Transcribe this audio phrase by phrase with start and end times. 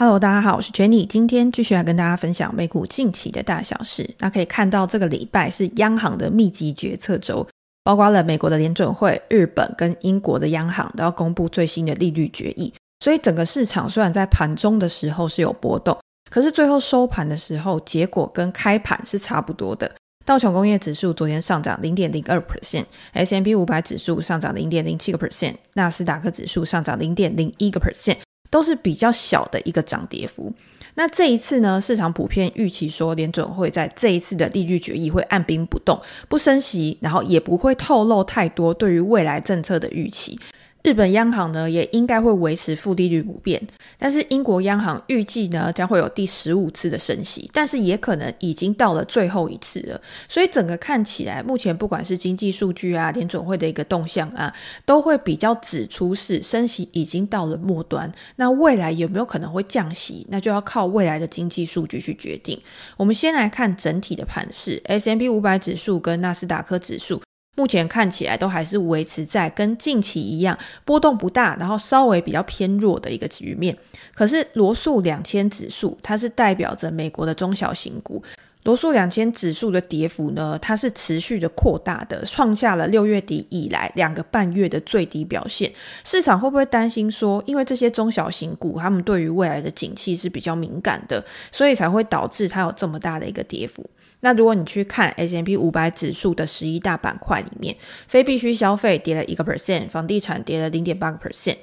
[0.00, 4.08] Hello，大家好，我是 Jenny，今天继续来跟大家分享美股近期的大小事。
[4.18, 7.46] 那可以看到，这个礼拜是央行的密集决策周，
[7.84, 12.72] 包括了美国的联准会、日本跟英国的央行都要公布最新的利率决议。
[13.00, 15.94] 所以整个市场虽然在盘中的时候是有波动，
[16.30, 19.94] 可是最后收盘的时候，结果跟开盘是差不多的。
[20.24, 28.16] 道琼工业指数昨天上涨零点零二 percent，S&P 五百指数上涨零点零七个 percent，纳斯达克指数上涨零点零一个 percent。
[28.50, 30.52] 都是比较小的一个涨跌幅。
[30.94, 40.38] 那这一次呢，市场普遍预期说联准会在这一次的利率决议会按兵不动，不升息，然后也不会透露太多对于未来政策的预期。
[40.82, 43.60] 日本央行呢，也应该会维持负利率不变，
[43.98, 50.00] 但是英国央行预计呢，将会有第十五次的升息，但是也可能已经到了最后一次了。
[50.26, 54.50] 所以整个看起来，目前不管是经济数据啊，联准会的一个动向啊，
[54.86, 58.10] 都会比较指出是升息已经到了末端。
[58.36, 62.58] 那未来有没有可能会降息，那就要靠未来的经济数据去决定。
[62.96, 67.20] 我们先来看整体的盘势，S M P 五百指数跟纳斯达克指数。
[67.60, 73.76] 目前看起来都还是维持在跟近期一样波动不大，然后稍微比较偏弱的一个局面。
[74.14, 78.22] 可是罗素两千指数，它是代表着美国的中小型股。
[78.64, 85.72] 罗素两千指数的跌幅呢，它是持续的扩大的，创下了六月底以来两个半月的最低表现。
[86.04, 93.82] 市场会不会担心说，因为这些中小型股，他们对于未来的景气是比较敏感的，所以才会导致它有这么大的一个跌幅？
[94.20, 97.74] 那如果你去看 S M P 五百指数的十一大板块里面，
[98.06, 101.56] 非必需消费跌了一个 percent，房地产跌了零点八个 percent，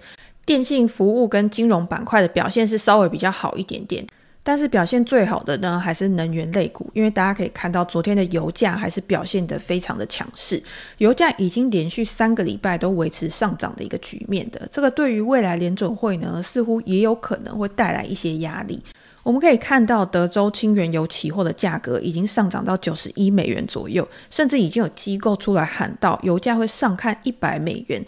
[0.43, 4.03] 电信服务跟金融板块的表现是稍微比较好一点点。
[4.47, 10.63] 但是表现最好的呢，还是能源类股，因为大家可以看到昨天的油价还是表现得非常的强势，
[10.99, 18.81] 油价已经连续三个礼拜都维持上涨的一个局面的，这个对于未来联准会呢，似乎也有可能会带来一些压力。
[19.21, 28.01] 我们可以看到德州轻原油期货的价格已经上涨到九十一美元左右，甚至已经有机构出来喊到油价会上看一百美元。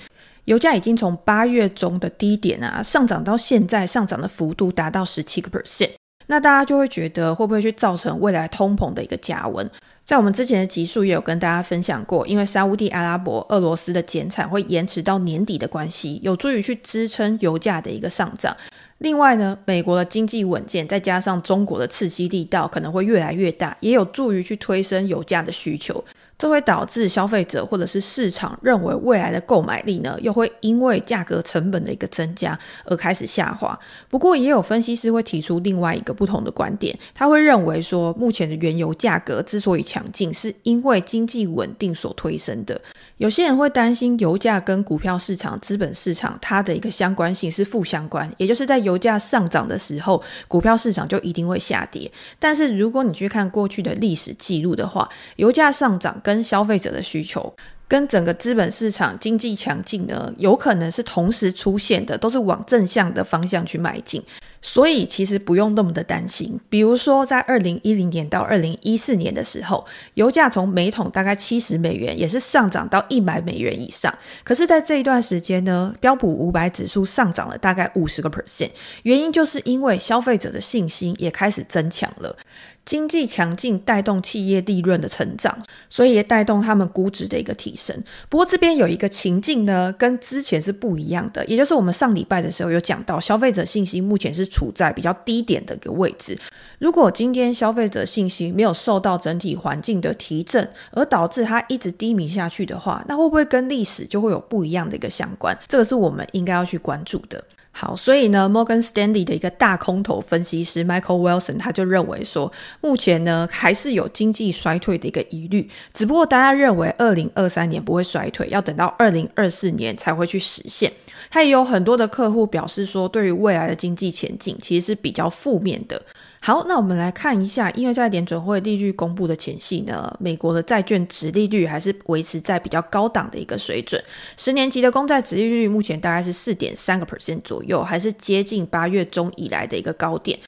[0.46, 5.99] 油价已经从八月中的低点啊，上涨到现在上涨的幅度达到十七个 percent。
[6.32, 9.68] 那大家就会觉得会不会去造成未来通膨的一个加温？
[10.06, 18.56] 在我们之前的集数也有跟大家分享过，因为沙乌地阿拉伯、俄罗斯的减产会延迟到年底的关系，有助于去支撑油价的一个上涨。
[19.00, 26.04] 另外呢，美国的经济稳健，再加上中国的刺激力道可能会越来越大，也有助于去推升油价的需求。
[26.40, 33.78] 这会导致消费者或者是市场认为未来的购买力呢，又会因为价格成本的一个增加而开始下滑。
[34.10, 42.80] 不过，也有分析师会提出另外一个不同的观点，他会认为说，目前的原油价格之所以强劲，是因为经济稳定所推升的。
[43.20, 52.10] 有些人会担心油价跟股票市场、资本市场它的一个相关性是负相关，也就是在油价上涨的时候，股票市场就一定会下跌。
[52.40, 57.54] 但是如果你去看过去的历史记录的话，油价上涨跟消费者的需求，
[57.90, 64.24] 跟整个资本市场经济强劲呢，有可能是同时出现的，都是往正向的方向去迈进。
[64.62, 74.14] 所以其实不用那么的担心，比如说在二零一零年到二零一四年的时候，油价从每桶大概七十美元，也是上涨到一百美元以上。
[74.44, 78.72] 可是，在这一段时间呢，标普五百指数上涨了大概五十个 percent，
[79.04, 82.36] 原因就是因为消费者的信心也开始增强了。
[82.86, 85.56] 经济强劲带动企业利润的成长，
[85.90, 87.96] 所以也带动他们估值的一个提升。
[88.30, 96.38] 不过这边有一个情境呢，跟之前是不一样的，也就是我们上礼拜的时候有讲到，消费者信心目前是处在比较低点的一个位置。
[96.80, 105.56] 如果今天消费者信心没有受到整体环境的提振，而导致它一直低迷下去的话，那会不会跟历史就会有不一样的一个相关？
[105.68, 107.44] 这个是我们应该要去关注的。
[107.72, 120.92] 好，所以呢，Morgan Stanley 的一个大空头分析师 Michael Wilson 他就认为说，目前呢还是有经济衰退的一个疑虑，只不过大家认为二零二三年不会衰退，要等到二零二四年才会去实现。
[121.30, 126.02] 他也有很多的客户表示说，对于未来的经济前景其实是比较负面的。
[126.42, 134.02] 好，那我们来看一下，因为在联准会利率公布的前夕呢，美国的债券值利率还是维持在比较高档的一个水准，
[134.38, 140.40] 十年期的公债值利率目前大概是四点三个 percent 左右，还是接近八月中以来的一个高点。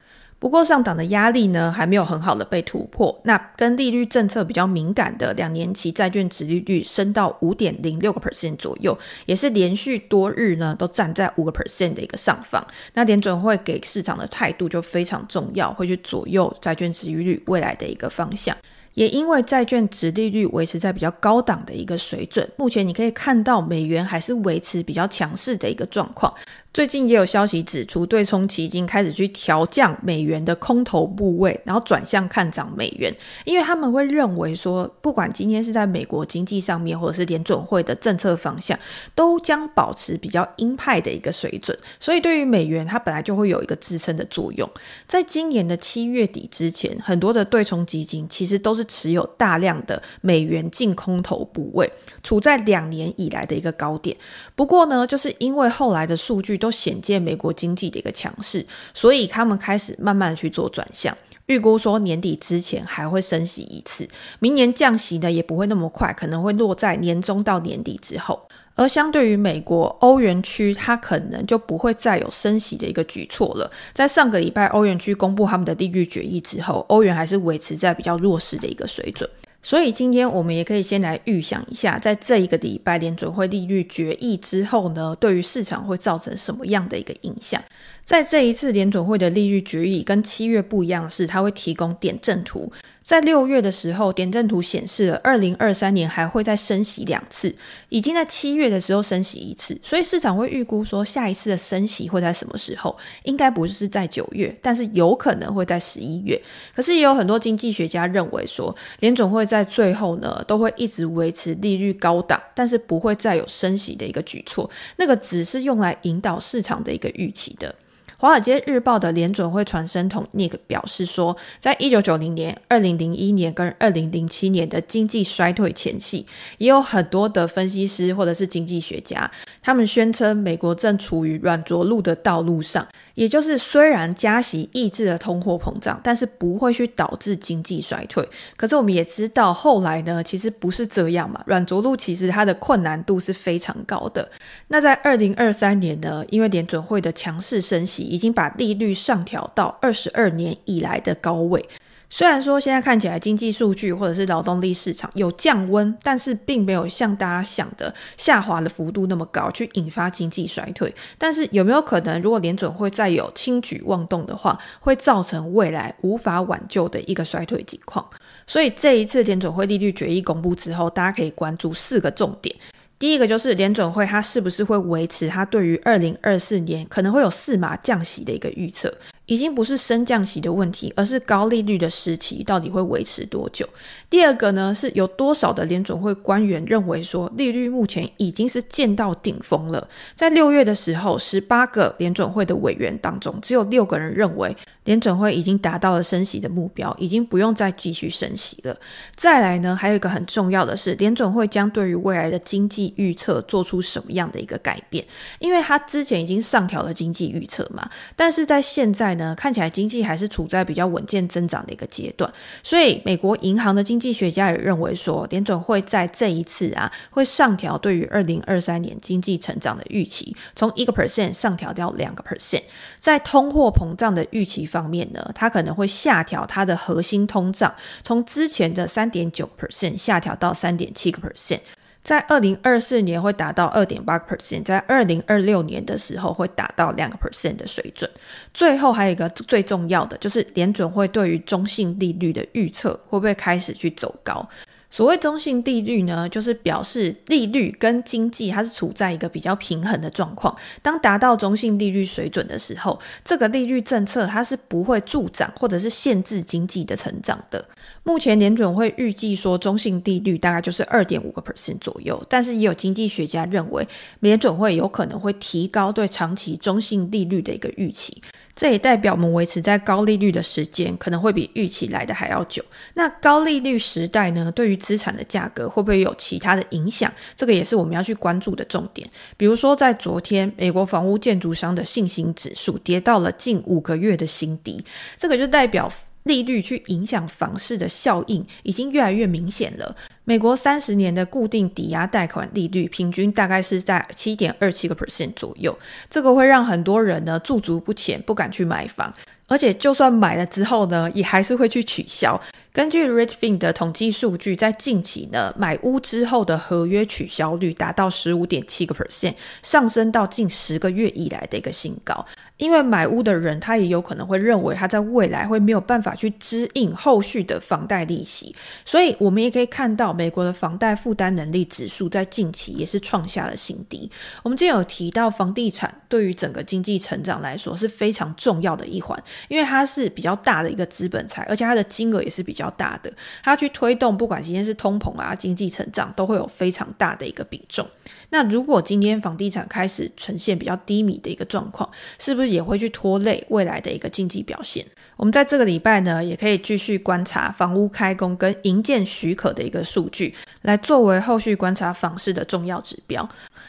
[0.41, 3.15] 不过上档的压力呢，还没有很好的被突破。
[3.25, 8.97] 那跟利率政策比较敏感的两年期债券殖利率升到五点零六个 percent 左右，
[9.27, 12.65] 也是连续多日呢都站在五个 percent 的一个上方。
[12.95, 18.57] 那联准会给市场的态度就非常重要，会去左右债券殖利率未来的一个方向。
[18.95, 26.33] 也因为债券殖利率维持在比较高档的一个水准，目前你可以看到美元还是维持比较强势的一个状况。
[26.73, 33.13] 最近也有消息指出，对冲基金开始去调降美元的空头部位，然后转向看涨美元，
[33.43, 38.79] 因为他们会认为说，不管今天是在美国经济上面，或者是联准会的政策方向，
[39.13, 44.69] 都将保持比较鹰派的一个水准，所以对于美元，它本来就会有一个支撑的作用。
[45.05, 51.91] 在今年的七月底之前，很多的对冲基金其实都是持有大量的美元净空头部位，
[52.23, 54.15] 处在两年以来的一个高点。
[54.55, 56.60] 不过呢，就是因为后来的数据。
[56.61, 61.17] 都显见美国经济的一个强势，所以他们开始慢慢的去做转向，
[61.47, 64.07] 预估说年底之前还会升息一次，
[64.39, 68.47] 明年降息呢也不会那么快，可能会落在年中到年底之后。
[68.75, 73.69] 而相对于美国，欧元区它可能就不会再有升息的一个举措了。
[73.93, 79.29] 在上个礼拜欧元区公布他们的利率决议之后，欧元还是维持在比较弱势的一个水准。
[79.63, 87.61] 所以今天我们也可以先来预想一下，在这一个礼拜联准会利率决议之后呢，对于市场会造成什么样的一个影响？
[88.03, 92.71] 在这一次联准会的利率决议跟七月不一样的是，它会提供点阵图。
[93.01, 97.53] 在六月的时候，点阵图显示了二零二三年还会再升息两次，
[97.89, 102.95] 已经在七月的时候升息一次，所以市场会预估说下一次的升息会在什么时候？
[103.23, 106.39] 应该不是在九月，但是有可能会在十一月。
[106.75, 117.69] 可是也有很多经济学家认为说，联准会在最后呢都会一直维持利率高档，但是不会再有升息的一个举措，那个只是用来引导市场的一个预期的。
[118.21, 126.27] 《华尔街日报》的联准会传声筒 Nick 表示说，在一九九零年、二零零一年跟二零零七年的经济衰退前夕，
[126.59, 129.31] 也有很多的分析师或者是经济学家，
[129.63, 132.87] 他们宣称美国正处于软着陆的道路上。
[133.15, 138.27] 也就是，虽然加息抑制了通货膨胀，但是不会去导致经济衰退。
[138.55, 141.43] 可是我们也知道，后来呢，其实不是这样嘛。
[141.45, 144.31] 软着陆其实它的困难度是非常高的。
[144.69, 151.65] 那在二零二三年呢，因为联准会的强势升息，已经把利率上调到二十二年以来的高位。
[152.13, 160.93] 虽然说现在看起来经济数据或者是劳动力市场有降温，但是并没有像大家想的下滑的幅度那么高，去引发经济衰退。
[161.17, 168.05] 但是有没有可能，如果联准会再有轻举妄动的话，会造成未来无法挽救的一个衰退情况？
[168.45, 172.53] 所以这一次联准会利率决议公布之后，大家可以关注四个重点。
[173.01, 178.93] 第一个就是联准会它是不是会维持它对于二零二四年可能会有四码降息的一个预测？
[179.31, 183.65] 已经不是升降息的问题，而是高利率的时期到底会维持多久？
[184.09, 189.87] 第二个呢，是有多少的联准会官员认为说利率目前已经是见到顶峰了？
[190.17, 198.75] 在六月的时候，十八个联准会的委员当中，只有六个人认为联准会已经达到了升息的目标，已经不用再继续升息了。
[199.15, 205.05] 再来呢，还有一个很重要的是，联准会将对于未来的经济预测做出什么样的一个改变？
[205.39, 212.31] 因为他之前已经上调了经济预测嘛，但是在现在，看起来经济还是处在比较稳健增长的一个阶段，
[212.61, 222.63] 所以美国银行的经济学家也认为说，联准会在这一次啊，会上调对于二零二三年经济成长的预期，从一个 percent 上调到两个 percent。
[222.99, 227.73] 在通货膨胀的预期方面呢，它可能会下调它的核心通胀，
[228.03, 231.59] 从之前的三点九 percent 下调到三点七个 percent。
[232.03, 238.09] 在二零二四年会达到二点八个 percent，在二零二六年的时候会达到两个 percent 的水准。
[238.53, 244.47] 最后还有一个最重要的，就是联准会对于中性利率的预测会不会开始去走高？
[244.93, 250.53] 所谓中性利率呢，就是表示利率跟经济它是处在一个比较平衡的状况。
[250.81, 257.63] 当达到中性利率水准的时候，这个利率政策它是不会助长或者是限制经济的成长的。
[258.03, 263.87] 目前联准会预计说中性利率大概就是二点五个 percent 左右，但是也有经济学家认为
[264.21, 268.21] 联准会有可能会提高对长期中性利率的一个预期。
[268.53, 272.63] 这也代表我们维持在高利率的时间可能会比预期来的还要久。
[272.95, 277.11] 那高利率时代呢，对于资产的价格会不会有其他的影响？
[277.35, 279.09] 这个也是我们要去关注的重点。
[279.37, 284.83] 比如说，在昨天，美国房屋建筑商的信心指数跌到了近五个月的新低，
[285.17, 285.89] 这个就代表
[286.23, 289.95] 利率去影响房市的效应已经越来越明显了。
[290.23, 295.77] 美国三十年的固定抵押贷款利率平均大概是在七点二七个 percent 左右，
[296.09, 299.13] 这个会让很多人呢驻足不前，不敢去买房，
[299.47, 302.39] 而且就算买了之后呢，也还是会去取消。
[302.73, 312.25] 根据 Redfin 的统计数据，在近期呢，买屋之后的合约取消率达到十五点七个 percent，上升到近十个月以来的一个新高。
[312.61, 324.09] 因为买屋的人，他也有可能会认为他在未来会没有办法去支应后续的房贷利息，所以我们也可以看到，美国的房贷负担能力指数在近期也是创下了新低。
[324.43, 332.71] 我们之前有提到，房地产对于整个经济成长来说是非常重要的一环，因为它是比较大的一个资本财，而且它的金额也是比较。
[332.77, 333.11] 大的，
[333.43, 337.85] 它去推动，不管今天是通膨啊、经济成长，都会有非常大的一个比重。
[338.31, 344.85] 那如果今天房地产开始呈现比较低迷的一个状况，是不是也会去拖累未来的一个经济表现？
[345.17, 350.33] 我们在这个礼拜呢，也可以继续观察房屋开工跟营建许可的一个数据，
[350.63, 353.27] 来作为后续观察房市的重要指标。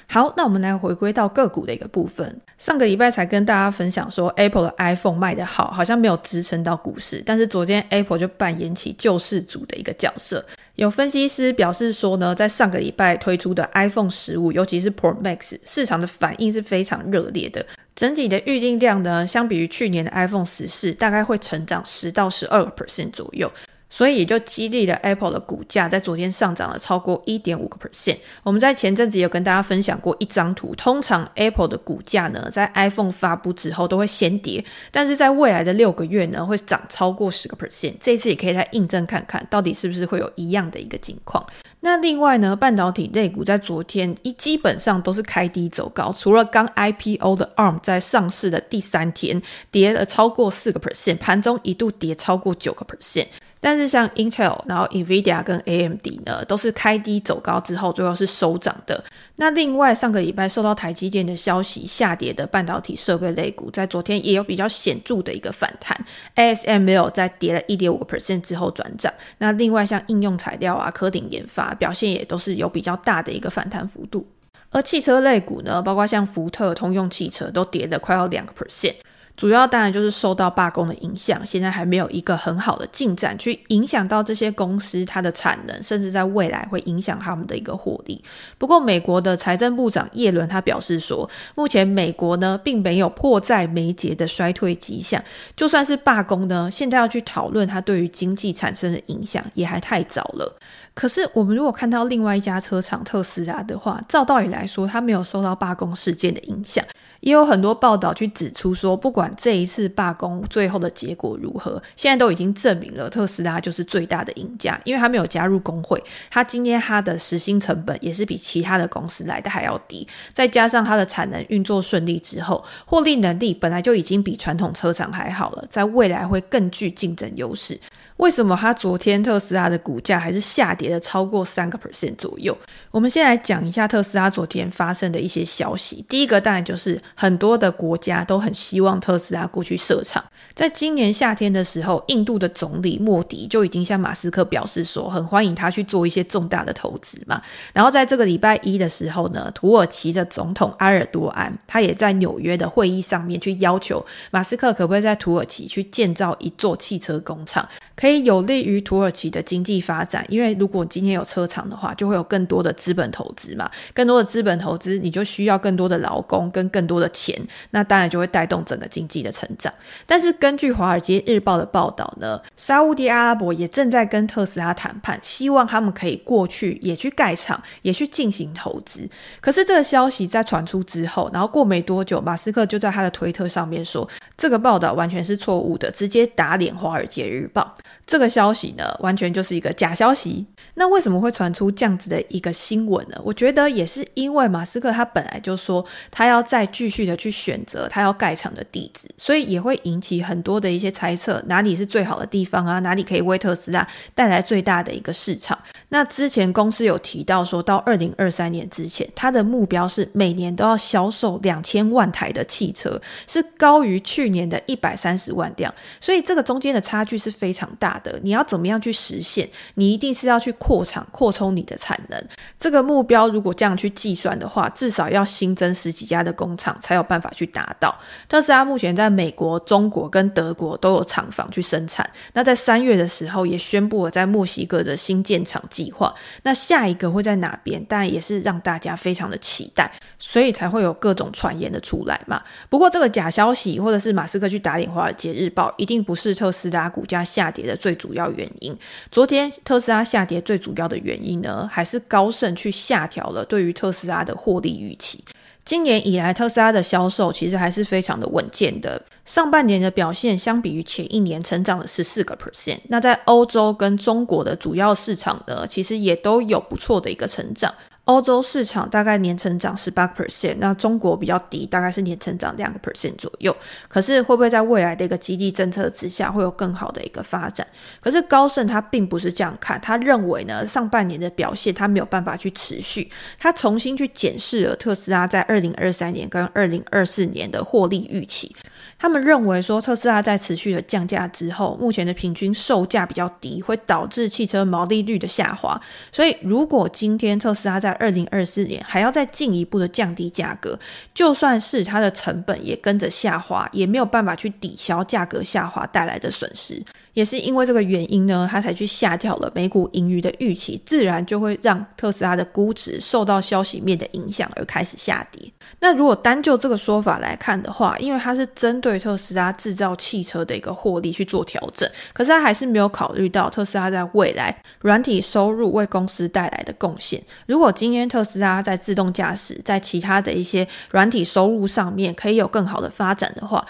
[0.08, 2.40] 好，那我们来回归到个股的一个部分。
[2.58, 7.22] 上个礼拜才跟大家分享说，Apple 的 iPhone 卖得好，好像没有支撑到股市。
[7.24, 10.44] 但是昨天 Apple 就扮演起救世主的一个角色。
[10.76, 17.64] 有分析师表示说呢，在上个礼拜推出的 iPhone 十五，尤其是 Pro Max，市场的反应是非常热烈的。
[17.94, 23.50] 整体的预订量呢，相比于去年的 iPhone 十四，大概会成长十到十二个 percent 左右。
[23.92, 28.16] 所以也就激励了 Apple 的股价在昨天上涨了超过一点五个 percent。
[28.42, 37.92] 我们在前阵子有跟大家分享过一张图，通常 Apple 的股价呢，在 iPhone 发布之后都会先跌，但是在未来的六个月呢，会涨超过十个 percent。
[38.00, 41.44] 这次也可以来印证看看到底是不是会有一样的一个情况。
[41.80, 53.26] 那另外呢，半导体类股在昨天一基本上都是开低走高，除了刚 IPO 的 ARM 在上市的第三天跌了超过四个 percent，盘中一度跌超过九个 percent。
[53.64, 59.04] 但是像 Intel、然后 Nvidia 跟 AMD 呢，都是开低走高之后，最后是收涨的。
[59.36, 65.96] 那另外上个礼拜受到台积电的消息下跌的半导体设备类股，在昨天也有比较显著的一个反弹。
[66.34, 69.14] ASML 在跌了一点五个 percent 之后转涨。
[69.38, 74.26] 那另外像应用材料啊、科鼎研发表现也都是有比较大的一个反弹幅度。
[74.70, 78.96] 而汽车类股呢，包括像福特、通用汽车都跌了快要两个 percent。
[79.34, 88.22] 主要当然就是受到罢工的影响，现在还没有一个很好的进展去影响到这些公司它的产能，甚至在未来会影响他们的一个获利。
[88.58, 95.22] 不过，美国的财政部长耶伦他表示说，目前美国呢并没有迫在眉睫的衰退迹象，
[95.56, 100.58] 就算是罢工呢，现在要去讨论它对于经济产生的影响也还太早了。
[100.94, 106.84] 可是，我们如果看到另外一家车厂特斯拉的话，照道理来说，它没有受到罢工事件的影响。
[107.20, 127.78] 也有很多报道去指出说，不管管这一次罢工最后的结果如何，现在都已经证明了特斯拉就是最大的赢家，因为他没有加入工会，他今天他的时薪成本也是比其他的公司来的还要低，再加上他的产能运作顺利之后，获利能力本来就已经比传统车厂还好了，在未来会更具竞争优势。
[128.22, 132.56] 为什么他昨天特斯拉的股价还是下跌了超过三个 percent 左右？
[132.92, 136.04] 我们先来讲一下特斯拉昨天发生的一些消息。
[136.08, 140.24] 第一个当然就是很多的国家都很希望特斯拉过去设厂。
[140.54, 147.42] 在今年夏天的时候，印度的总理莫迪就已经向马斯克表示说，很欢迎他去做一些重大的投资嘛。
[147.72, 157.68] 然后在这个礼拜一的时候呢，土耳其的总统埃尔多安他也在纽约的会议上面去要求马斯克可不可以在土耳其去建造一座汽车工厂。
[157.96, 167.38] 可以有利于土耳其的经济发展，因为如果今天有车厂的话，就会有更多的资本投资嘛，更多的资本投资，你就需要更多的劳工跟更多的钱，
[167.70, 169.72] 那当然就会带动整个经济的成长。
[170.06, 179.08] 但是根据《华尔街日报》的报道呢，沙乌地阿拉伯也正在跟特斯拉谈判，希望他们可以过去也去盖厂，也去进行投资。
[179.40, 187.74] 可是这个消息在传出之后，然后过没多久，马斯克就在他的推特上面说，这个报道完全是错误的，直接打脸《华尔街日报》。
[188.06, 190.46] 这个消息呢，完全就是一个假消息。
[190.74, 193.16] 那为什么会传出这样子的一个新闻呢？
[193.22, 202.78] 我觉得也是因为马斯克他本来就说他要再继续的去选择他要盖厂的地址，所以也会引起很多的一些猜测，哪里是最好的地方啊？
[202.80, 205.58] 哪里可以为特斯拉带来最大的一个市场？
[205.90, 218.18] 那之前公司有提到说，到二零二三年之前，他的目标是每年都要销售两千万台的汽车，是高于去年的一百三十万辆，所以这个中间的差距是非常大的。
[218.22, 219.48] 你要怎么样去实现？
[219.74, 222.24] 你一定是要去扩厂、扩充你的产能。
[222.58, 227.96] 这个目标如果这样去计算的话，至少要新增十几家的工厂才有办法去达到。
[228.28, 232.08] 特斯拉目前在美国、中国跟德国都有厂房去生产。
[232.32, 236.14] 那在三月的时候也宣布了在墨西哥的新建厂计划。
[236.42, 237.84] 那下一个会在哪边？
[237.86, 242.42] 当然也是让大家非常的期待，所以才会有各种传言的出来嘛。
[242.68, 248.72] 不过这个假消息或者是马斯克去打脸《华尔街日报》，一定不是特斯拉股价下跌的最主要原因。
[249.10, 255.24] 昨天特斯拉下跌最主要的原因呢，还是高盛去下调了对于特斯拉的获利预期。
[255.64, 259.00] 今年以来，特斯拉的销售其实还是非常的稳健的。
[259.24, 262.78] 上半年的表现相比于前一年成长了十四个 percent。
[262.88, 267.72] 那在欧洲跟中国的主要市场呢，其实也都有不错的一个成长。
[268.04, 273.56] 欧洲市场大概年成长十八 percent，那中国比较低，大概是年成长两个 percent 左右。
[273.88, 277.64] 可是会不会在未来的一个激励政策之下，会有更好的一个发展？
[278.00, 288.54] 可是高盛他并不是这样看，他认为呢，上半年的表现他没有办法去持续，他重新去检视了特斯拉在二零二三年跟二零二四年的获利预期。
[288.98, 295.80] 他们认为说，特斯拉在持续的降价之后，目前的平均售价比较低，会导致汽车毛利率的下滑。
[296.10, 300.78] 所以，如果今天特斯拉在二零二四年还要再进一步的降低价格，
[301.12, 306.82] 就算是它的成本也跟着下滑，也没有办法去抵消价格下滑带来的损失。
[307.14, 315.52] 也是因为这个原因呢，他才去下调了每股盈余的预期，自然就会让特斯拉的估值受到消息面的影响而开始下跌。
[315.80, 327.22] 那如果单就这个说法来看的话，因为它是真针对特斯拉制造汽车的一个获利去做调整，可是他还是没有考虑到特斯拉在未来软体收入为公司带来的贡献。
[327.46, 333.62] 如果今天特斯拉在自动驾驶，在其他的一些软体收入上面可以有更好的发展的话，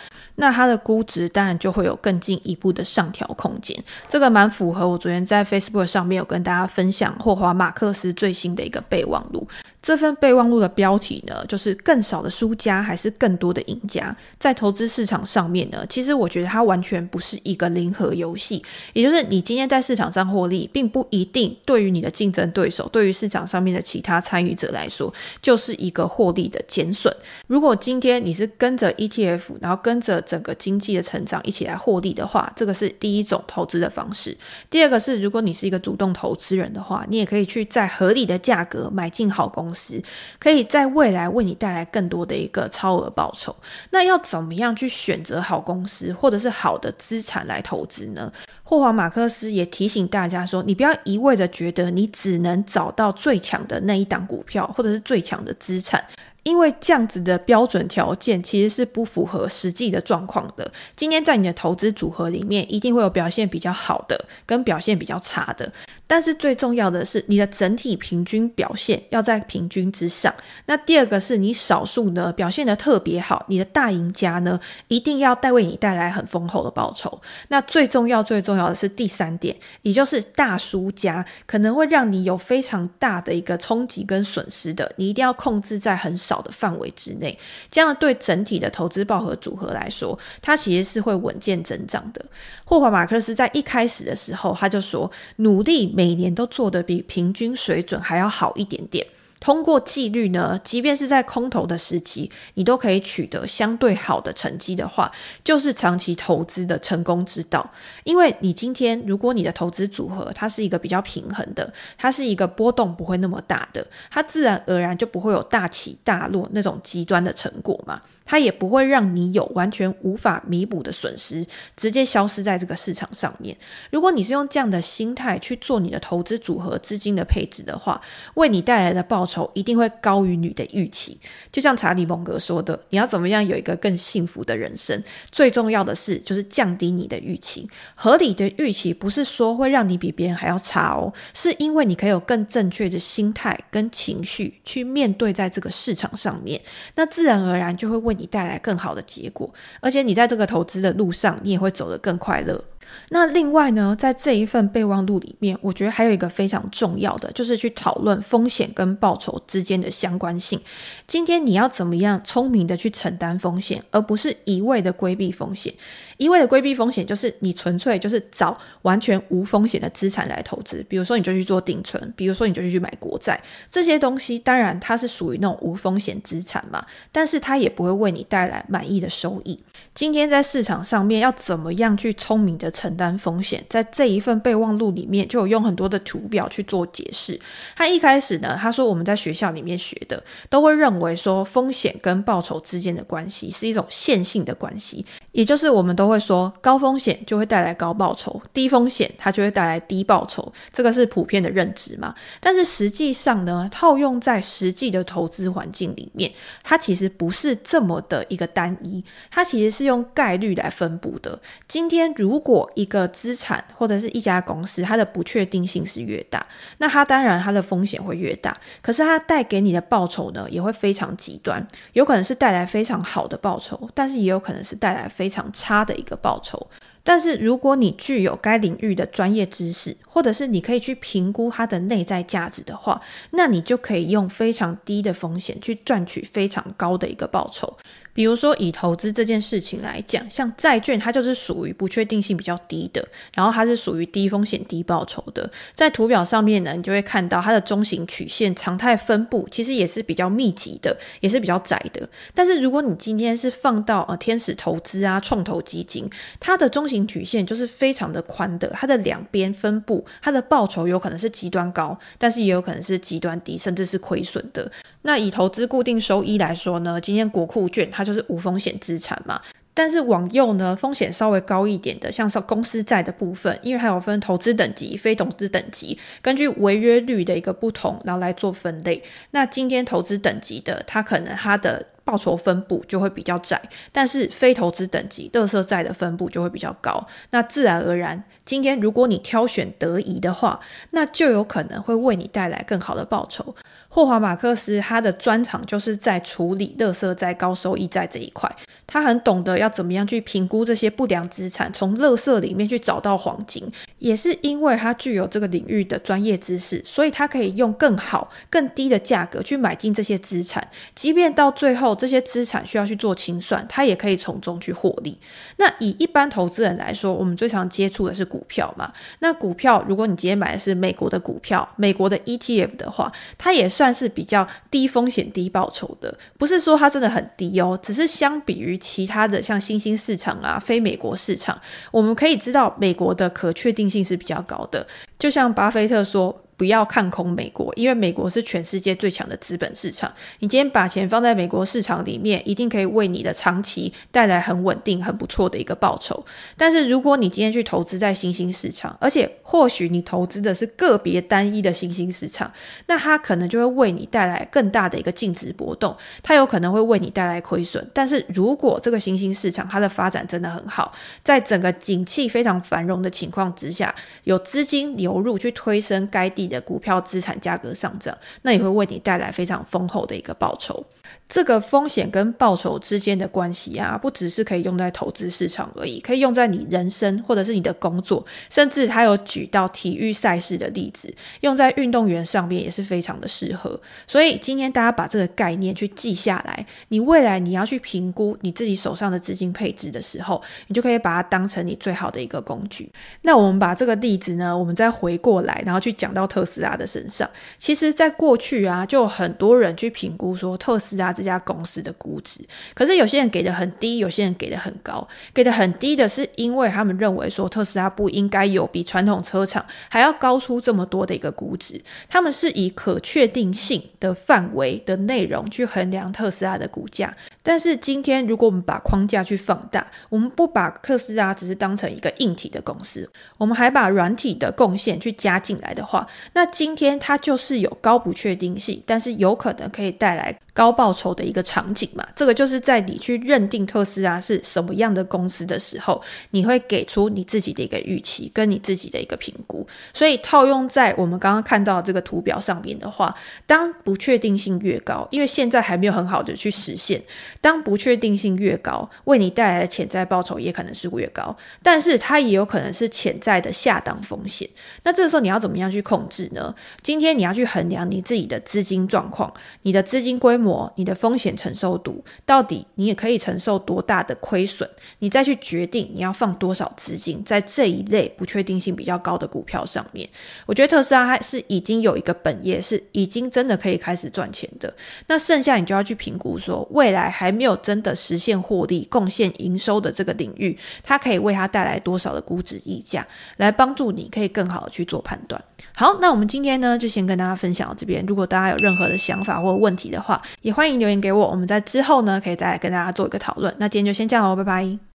[0.42, 9.46] 那它的估值当然就会有更进一步的上调空间，这个蛮符合我昨天在 Facebook 上面有跟大家分享霍华马克斯最新的一个备忘录。
[9.80, 14.16] 这份备忘录的标题呢，就是更少的输家还是更多的赢家？
[14.38, 27.12] 在投资市场上面呢，其实我觉得它完全不是一个零和游戏，也就是你今天在市场上获利，并不一定对于你的竞争对手，对于市场上面的其他参与者来说，就是一个获利的减损。
[27.48, 34.34] 如果今天你是跟着 ETF，然后跟着整个经济的成长一起来获利的话，这个是第一种投资的方式。
[34.70, 40.02] 第二个是，如果你是一个主动投资人的话，你也可以去在合理的价格买进好公司。
[40.38, 43.54] 可以在未来为你带来更多的一个超额报酬。
[43.90, 48.32] 那要怎么样去选择好公司或者是好的资产来投资呢？
[48.62, 56.02] 霍华马克斯也提醒大家说，你不要一味的觉得你只能找到最强的那一档股票或者是最强的资产。
[56.44, 60.70] 因为这样子的标准条件其实是不符合实际的状况的。
[60.96, 65.72] 今天在你的投资组合里面，一定会有表现比较好的跟表现比较差的。
[66.06, 70.34] 但是最重要的是，你的整体平均表现要在平均之上。
[70.66, 77.18] 那第二个是你少数呢表现得特别好，你的大赢家呢一定要带为你带来很丰厚的报酬。
[77.48, 86.42] 那最重要最重要的是第三点，也就是大输家可能会让你有非常大的一个冲击跟损失的，你一定要控制在很少。
[86.42, 87.38] 的范围之内，
[87.70, 92.24] 这样对整体的投资报酬组合来说，它其实是会稳健增长的。
[92.64, 99.06] 霍华马克斯在一开始的时候，他就说，努力每年都做得比平均水准还要好一点点。
[99.38, 105.10] 通过纪律呢，即便是在空头的时期，你都可以取得相对好的成绩的话，
[105.44, 107.70] 就是长期投资的成功之道。
[108.02, 118.02] 因为你今天如果你的投资组合它是一个比较平衡的，它是一个波动不会那么大的，它自然而然就不会有大起大落那种极端的成果嘛。
[118.24, 123.56] 它也不会让你有完全无法弥补的损失，直接消失在这个市场上面。
[123.90, 128.00] 如果你是用这样的心态去做你的投资组合资金的配置的话，
[128.34, 131.18] 为你带来的报酬一定会高于你的预期。
[131.50, 135.02] 就像查理蒙格说的，你要怎么样有一个更幸福的人生？
[135.30, 137.68] 最重要的是就是降低你的预期。
[137.94, 146.60] 合理的预期不是说会让你比别人还要差哦，是因为你可以有更正确的心态跟情绪去面对在这个市场上面，
[146.94, 152.62] 那自然而然就会为为你带来更好的结果，而且你在这个投资的路上，你也会走得更快乐。
[153.10, 160.60] 那另外呢，在这一份备忘录里面，我觉得还有一个非常重要的，就是去讨论风险跟报酬之间的相关性。
[161.06, 165.72] 今天你要怎么样聪明的去承担风险，而不是一味的规避风险。
[166.18, 179.58] 一味的规避风险，就是你纯粹就是找完全无风险的资产来投资，比如说你就去做定存，比如说你就去买国债，这些东西当然它是属于那种无风险资产嘛，但是它也不会为你带来满意的收益。
[179.94, 187.38] 今天在市场上面要怎么样去聪明的承担风险，在这一份备忘录里面就有用很多的图表去做解释。
[187.76, 202.12] 他一开始呢，他说我们在学校里面学的都会认为说风险跟报酬之间的关系是一种线性的关系，也就是我们都会说高风险就会带来高报酬，低风险它就会带来低报酬，这个是普遍的认知嘛。
[202.40, 206.32] 但是实际上呢，套用在实际的投资环境里面，
[206.64, 211.40] 它其实不是这么的一个单一，它其实是用概率来分布的。
[211.68, 216.46] 今天如果一个资产或者是一家公司，它的不确定性是越大，
[216.78, 218.56] 那它当然它的风险会越大。
[218.80, 226.68] 可是它带给你的报酬呢，也会非常极端，有可能是带来非常好的报酬，但是也有可能是带来非常差的一个报酬。
[227.04, 237.76] 但是如果你具有该领域的专业知识，或者是你可以去评估它的内在价值的话，那你就可以用非常低的风险去赚取非常高的一个报酬。
[238.14, 243.02] 比如说，以投资这件事情来讲，像债券，它就是属于不确定性比较低的，
[243.34, 245.50] 然后它是属于低风险低报酬的。
[245.74, 252.06] 在图表上面呢，你就会看到它的中型曲线常态分布其实也是比较密集的，也是比较窄的。
[252.34, 256.06] 但是如果你今天是放到呃天使投资啊、创投基金，
[256.38, 264.70] 它的中型曲线就是非常的宽的，它的两边分布，它的报酬有可能是极端高，但是也有可能是极端低，甚至是亏损的。
[265.02, 269.40] 那以投资固定收益来说呢，今天国库券它就是无风险资产嘛。
[269.74, 279.02] 但是往右呢，风险稍微高一点的，像是公司债的部分，因为还有分投资等级、非投资等级，根据违约率的一个不同，然后来做分类。
[279.30, 283.60] 那今天投资等级的，它可能它的报酬分布就会比较窄，
[283.92, 287.06] 但是非投资等级、垃圾债的分布就会比较高。
[287.30, 290.60] 那自然而然，今天如果你挑选得宜的话，
[290.90, 293.54] 那就有可能会为你带来更好的报酬。
[293.88, 298.50] 霍华马克思他的专长就是在处理垃圾债、高收益债这一块，
[298.86, 303.70] 他很懂得要怎么样去评估这些不良资产，从垃圾里面去找到黄金。
[304.02, 315.18] 也是因为他具有这个领域的专业知识，所以他可以用更好、更低的价格去买进这些资产，即便到最后这些资产需要去做清算，他也可以从中去获利。
[315.56, 318.92] 那以一般投资人来说，我们最常接触的是股票嘛？
[319.18, 323.72] 那股票，如果你今天买的是美国的股票、美国的 ETF 的话，它也。
[323.72, 331.58] 算是比较低风险低报酬的，不是说它真的很低哦，只是相比于其他的像新兴市场啊、非美国市场，
[331.90, 334.86] 我们可以知道美国的可确定性是比较高的。
[335.18, 336.42] 就像巴菲特说。
[336.56, 340.12] 不要看空美国，因为美国是全世界最强的资本市场。
[340.38, 346.24] 你今天把钱放在美国市场里面，一定可以为你的长期带来很稳定、很不错的一个报酬。
[346.56, 352.52] 但是如果你今天去投资在新兴市场，而且或许你投资的是个别单一的新兴市场，
[352.86, 357.84] 那它可能就会为你带来更大的一个净值波动，它有可能会为你带来亏损。
[357.92, 360.92] 但是如果这个新兴市场它的发展真的很好，
[361.24, 370.84] 在整个景气非常繁荣的情况之下，有资金流入去推升该地你的股票资产价格上涨，那也会为你带来非常丰厚的一个报酬。
[371.28, 383.80] 这个风险跟报酬之间的关系啊，不只是可以用在投资市场而已，可以用在你人生或者是你的工作，甚至还有举到体育赛事的例子，用在运动员上面也是非常的适合。
[384.06, 392.92] 所以今天大家把这个概念去记下来，你未来你要去评估你自己手上的资金配置的时候，你就可以把它当成你最好的一个工具。
[393.22, 397.26] 那我们把这个例子呢，我们再回过来，然后去讲到特斯拉的身上。
[397.56, 405.08] 其实，在过去啊，就很多人去评估说特斯拉这家公司的估值，可是有些人给的很低，有些人给的很高。
[405.32, 411.80] 给的很低的是因为他们认为说特斯拉不应该有比传统车厂还要高出这么多的一个估值。
[412.10, 417.16] 他们是以可确定性的范围的内容去衡量特斯拉的股价。
[417.44, 432.06] 但是今天，如果我们把框架去放大，我们不把特斯拉只是当成一个硬体的公司，我们还把软体的贡献去加进来的话，那今天它就是有高不确定性，但是有可能可以带来高报酬的一个场景嘛。
[432.14, 439.66] 这个就是在你去认定特斯拉是什么样的公司的时候，你会给出你自己的一个预期跟你自己的一个评估。
[439.92, 443.14] 所以套用在我们刚刚看到这个图表上面的话，
[443.46, 447.02] 当不确定性越高，因为现在还没有很好的去实现。
[447.40, 454.48] 当不确定性越高，为你带来的潜在报酬也可能是越高，但是它也有可能是潜在的下档风险。
[454.84, 456.54] 那这个时候你要怎么样去控制呢？
[456.82, 460.36] 今天你要去衡量你自己的资金状况、你的资金规、
[460.76, 464.68] 你的风险承受度，到底你也可以承受多大的亏损，
[465.00, 470.08] 你再去决定你要放多少资金在这一类不确定性比较高的股票上面。
[470.46, 474.72] 我觉得特斯拉还是已经有一个本业，是已经真的可以开始赚钱的。
[475.08, 477.32] 那剩下你就要去评估说未来还。
[477.32, 485.42] 没有真的实现获利、贡献营收的这个领域，它可以为它带来多少的估值溢价，来帮助你可以更好的去做判断。
[485.74, 488.04] 好，那我们今天呢就先跟大家分享到这边。
[488.06, 493.54] 如果大家有任何的想法或问题的话，也欢迎留言给我，我们在之后呢可以再来跟大家做一个讨论。
[493.58, 494.91] 那今天就先这样喽，拜拜。